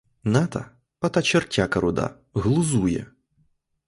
Ната, 0.35 0.61
ота 1.01 1.21
чортяка 1.21 1.79
руда, 1.79 2.07
глузує. 2.33 3.05